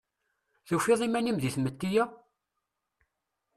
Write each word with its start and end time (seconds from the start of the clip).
Tufiḍ 0.67 0.99
iman-im 1.07 1.37
di 1.39 1.49
tmetti-a? 1.55 2.03